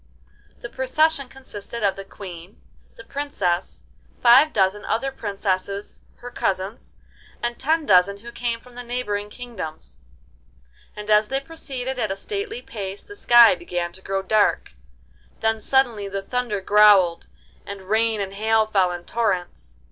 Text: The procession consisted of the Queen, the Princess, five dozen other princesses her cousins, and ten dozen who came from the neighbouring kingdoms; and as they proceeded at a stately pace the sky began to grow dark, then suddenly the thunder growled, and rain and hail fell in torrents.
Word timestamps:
The 0.61 0.67
procession 0.71 1.29
consisted 1.29 1.83
of 1.83 1.95
the 1.95 2.03
Queen, 2.03 2.59
the 2.95 3.03
Princess, 3.03 3.83
five 4.19 4.51
dozen 4.51 4.83
other 4.85 5.11
princesses 5.11 6.01
her 6.15 6.31
cousins, 6.31 6.95
and 7.43 7.59
ten 7.59 7.85
dozen 7.85 8.17
who 8.21 8.31
came 8.31 8.59
from 8.59 8.73
the 8.73 8.81
neighbouring 8.81 9.29
kingdoms; 9.29 9.99
and 10.95 11.07
as 11.11 11.27
they 11.27 11.39
proceeded 11.39 11.99
at 11.99 12.11
a 12.11 12.15
stately 12.15 12.63
pace 12.63 13.03
the 13.03 13.15
sky 13.15 13.53
began 13.53 13.93
to 13.93 14.01
grow 14.01 14.23
dark, 14.23 14.71
then 15.39 15.61
suddenly 15.61 16.07
the 16.07 16.23
thunder 16.23 16.61
growled, 16.61 17.27
and 17.63 17.83
rain 17.87 18.19
and 18.19 18.33
hail 18.33 18.65
fell 18.65 18.91
in 18.91 19.05
torrents. 19.05 19.77